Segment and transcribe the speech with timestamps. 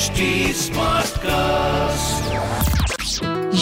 [0.00, 2.24] HT Smartcast.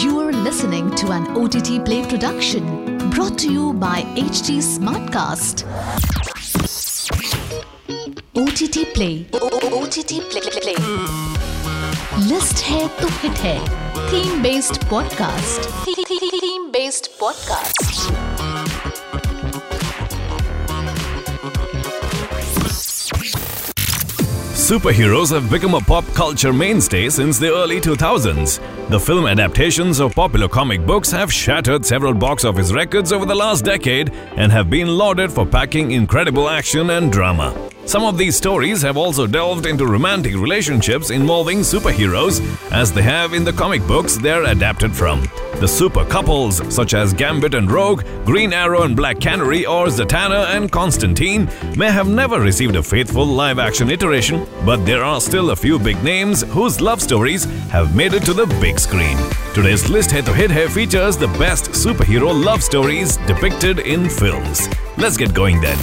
[0.01, 5.65] You are listening to an OTT Play production brought to you by HT Smartcast.
[8.37, 9.27] OTT Play.
[9.33, 10.47] OTT Play.
[10.61, 10.77] Play.
[12.29, 12.57] List
[13.01, 13.69] to hit hit
[14.09, 15.69] Theme based podcast.
[15.83, 18.28] Theme based podcast.
[24.69, 28.59] Superheroes have become a pop culture mainstay since the early 2000s.
[28.89, 33.33] The film adaptations of popular comic books have shattered several box office records over the
[33.33, 37.51] last decade and have been lauded for packing incredible action and drama.
[37.89, 42.39] Some of these stories have also delved into romantic relationships involving superheroes,
[42.71, 45.27] as they have in the comic books they're adapted from.
[45.59, 50.55] The super couples, such as Gambit and Rogue, Green Arrow and Black Canary, or Zatanna
[50.55, 55.49] and Constantine, may have never received a faithful live action iteration, but there are still
[55.49, 59.17] a few big names whose love stories have made it to the big screen.
[59.55, 64.69] Today's list Head to Hit Here features the best superhero love stories depicted in films.
[64.99, 65.79] Let's get going then.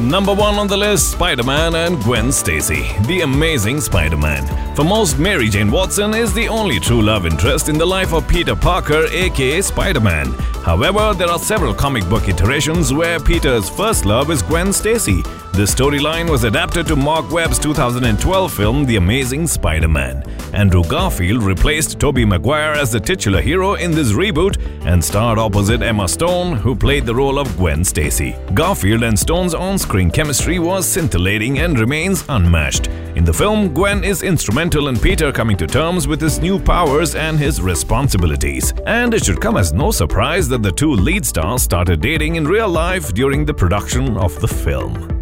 [0.00, 4.46] Number one on the list Spider Man and Gwen Stacy, the amazing Spider Man.
[4.76, 8.28] For most, Mary Jane Watson is the only true love interest in the life of
[8.28, 10.32] Peter Parker, aka Spider Man.
[10.62, 15.24] However, there are several comic book iterations where Peter's first love is Gwen Stacy.
[15.58, 20.22] This storyline was adapted to Marc Webb's 2012 film The Amazing Spider Man.
[20.54, 25.82] Andrew Garfield replaced Tobey Maguire as the titular hero in this reboot and starred opposite
[25.82, 28.36] Emma Stone, who played the role of Gwen Stacy.
[28.54, 32.86] Garfield and Stone's on screen chemistry was scintillating and remains unmatched.
[33.16, 37.16] In the film, Gwen is instrumental in Peter coming to terms with his new powers
[37.16, 38.72] and his responsibilities.
[38.86, 42.46] And it should come as no surprise that the two lead stars started dating in
[42.46, 45.17] real life during the production of the film.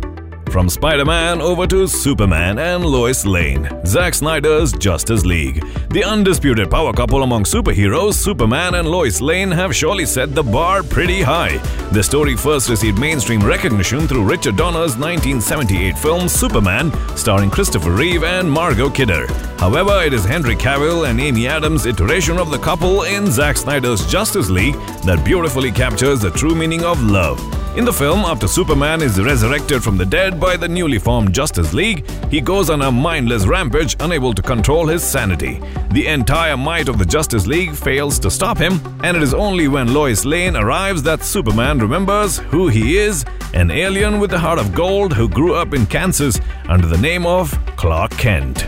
[0.56, 5.62] From Spider Man over to Superman and Lois Lane, Zack Snyder's Justice League.
[5.90, 10.82] The undisputed power couple among superheroes, Superman and Lois Lane, have surely set the bar
[10.82, 11.58] pretty high.
[11.92, 18.24] The story first received mainstream recognition through Richard Donner's 1978 film Superman, starring Christopher Reeve
[18.24, 19.26] and Margot Kidder.
[19.58, 24.06] However, it is Henry Cavill and Amy Adams' iteration of the couple in Zack Snyder's
[24.06, 27.38] Justice League that beautifully captures the true meaning of love.
[27.76, 31.74] In the film, after Superman is resurrected from the dead by the newly formed Justice
[31.74, 35.60] League, he goes on a mindless rampage, unable to control his sanity.
[35.90, 39.68] The entire might of the Justice League fails to stop him, and it is only
[39.68, 44.58] when Lois Lane arrives that Superman remembers who he is an alien with a heart
[44.58, 48.66] of gold who grew up in Kansas under the name of Clark Kent.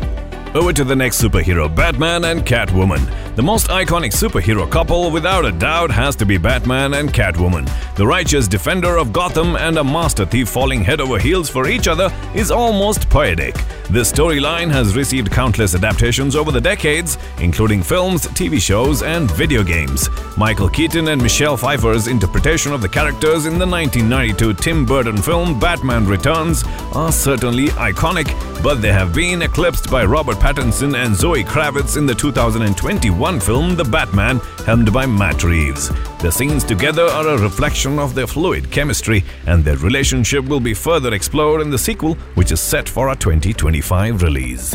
[0.55, 3.28] Over to the next superhero, Batman and Catwoman.
[3.39, 7.71] The most iconic superhero couple, without a doubt, has to be Batman and Catwoman.
[7.95, 11.87] The righteous defender of Gotham and a master thief falling head over heels for each
[11.87, 13.55] other is almost poetic.
[13.91, 19.63] This storyline has received countless adaptations over the decades, including films, TV shows, and video
[19.63, 20.09] games.
[20.37, 25.61] Michael Keaton and Michelle Pfeiffer's interpretation of the characters in the 1992 Tim Burton film
[25.61, 28.27] Batman Returns are certainly iconic,
[28.65, 33.77] but they have been eclipsed by Robert Pattinson and Zoe Kravitz in the 2021 film
[33.77, 35.91] The Batman, helmed by Matt Reeves.
[36.23, 40.73] The scenes together are a reflection of their fluid chemistry, and their relationship will be
[40.73, 44.75] further explored in the sequel, which is set for a 2025 release.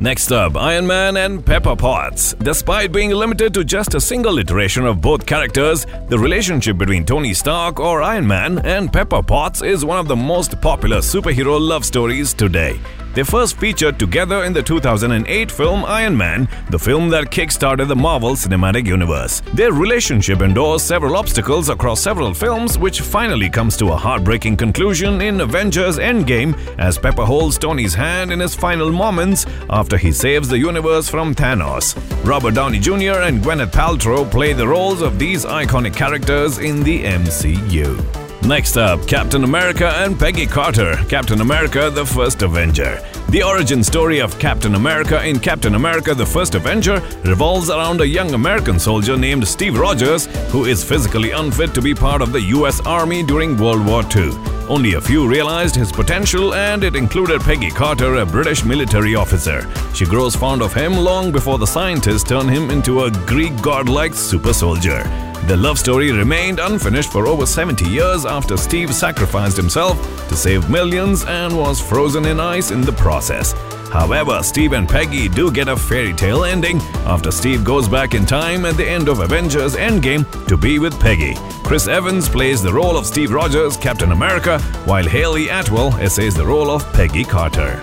[0.00, 2.34] Next up, Iron Man and Pepper Potts.
[2.34, 7.32] Despite being limited to just a single iteration of both characters, the relationship between Tony
[7.32, 11.86] Stark or Iron Man and Pepper Potts is one of the most popular superhero love
[11.86, 12.78] stories today.
[13.14, 17.96] They first featured together in the 2008 film Iron Man, the film that kickstarted the
[17.96, 19.42] Marvel Cinematic Universe.
[19.52, 25.20] Their relationship endured several obstacles across several films, which finally comes to a heartbreaking conclusion
[25.20, 30.48] in Avengers Endgame as Pepper holds Tony's hand in his final moments after he saves
[30.48, 31.94] the universe from Thanos.
[32.24, 33.20] Robert Downey Jr.
[33.28, 38.21] and Gwyneth Paltrow play the roles of these iconic characters in the MCU.
[38.46, 43.00] Next up, Captain America and Peggy Carter, Captain America the First Avenger.
[43.28, 48.06] The origin story of Captain America in Captain America the First Avenger revolves around a
[48.06, 52.42] young American soldier named Steve Rogers who is physically unfit to be part of the
[52.56, 54.32] US Army during World War II.
[54.68, 59.70] Only a few realized his potential, and it included Peggy Carter, a British military officer.
[59.94, 64.14] She grows fond of him long before the scientists turn him into a Greek godlike
[64.14, 65.31] super soldier.
[65.48, 69.98] The love story remained unfinished for over 70 years after Steve sacrificed himself
[70.28, 73.52] to save millions and was frozen in ice in the process.
[73.90, 78.24] However, Steve and Peggy do get a fairy tale ending after Steve goes back in
[78.24, 81.34] time at the end of Avengers Endgame to be with Peggy.
[81.64, 86.46] Chris Evans plays the role of Steve Rogers, Captain America, while Hayley Atwell essays the
[86.46, 87.80] role of Peggy Carter.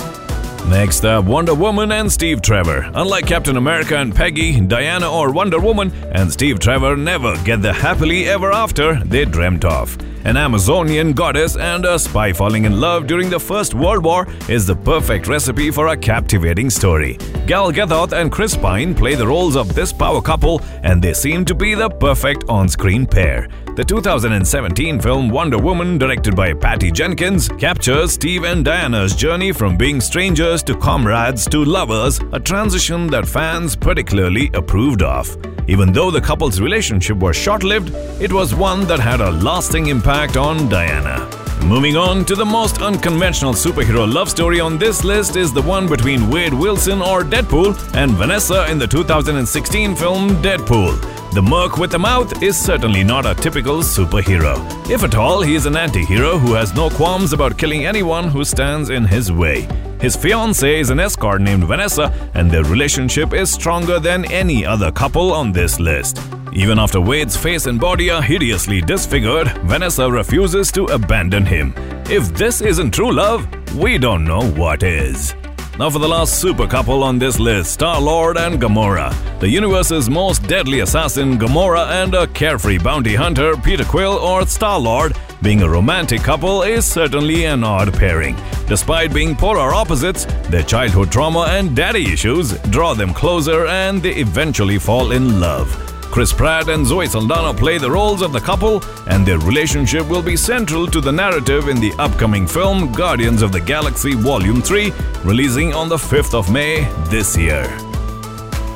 [0.67, 2.89] Next up, Wonder Woman and Steve Trevor.
[2.93, 7.73] Unlike Captain America and Peggy, Diana or Wonder Woman and Steve Trevor never get the
[7.73, 9.97] happily ever after they dreamt of.
[10.25, 14.67] An Amazonian goddess and a spy falling in love during the First World War is
[14.67, 17.17] the perfect recipe for a captivating story.
[17.47, 21.45] Gal Gadot and Chris Pine play the roles of this power couple, and they seem
[21.45, 23.47] to be the perfect on screen pair.
[23.79, 29.77] The 2017 film Wonder Woman, directed by Patty Jenkins, captures Steve and Diana's journey from
[29.77, 35.33] being strangers to comrades to lovers, a transition that fans particularly approved of.
[35.69, 39.87] Even though the couple's relationship was short lived, it was one that had a lasting
[39.87, 41.29] impact on Diana.
[41.63, 45.87] Moving on to the most unconventional superhero love story on this list is the one
[45.87, 51.18] between Wade Wilson or Deadpool and Vanessa in the 2016 film Deadpool.
[51.31, 54.57] The Merc with the Mouth is certainly not a typical superhero.
[54.89, 58.29] If at all, he is an anti hero who has no qualms about killing anyone
[58.29, 59.67] who stands in his way.
[60.01, 64.91] His fiancée is an escort named Vanessa, and their relationship is stronger than any other
[64.91, 66.19] couple on this list.
[66.51, 71.75] Even after Wade's face and body are hideously disfigured, Vanessa refuses to abandon him.
[72.09, 75.35] If this isn't true love, we don't know what is.
[75.79, 79.15] Now, for the last super couple on this list Star Lord and Gamora.
[79.39, 84.77] The universe's most deadly assassin, Gamora, and a carefree bounty hunter, Peter Quill or Star
[84.77, 88.35] Lord, being a romantic couple is certainly an odd pairing.
[88.67, 94.15] Despite being polar opposites, their childhood trauma and daddy issues draw them closer and they
[94.15, 95.88] eventually fall in love.
[96.11, 100.21] Chris Pratt and Zoe Saldana play the roles of the couple, and their relationship will
[100.23, 104.91] be central to the narrative in the upcoming film Guardians of the Galaxy Volume 3,
[105.23, 107.63] releasing on the 5th of May this year.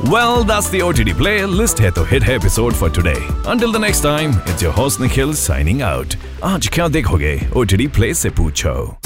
[0.06, 3.26] Well, that's the OTT Play List hit-to-hit episode for today.
[3.46, 6.16] Until the next time, it's your host Nikhil signing out.
[6.16, 8.98] Out आज क्या देखोगे OTT Play से पूछो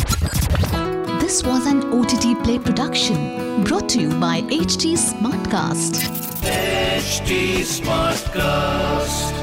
[1.19, 2.57] This was an OTT Play
[3.63, 9.36] brought to you by HT Smartcast HT Smartcast.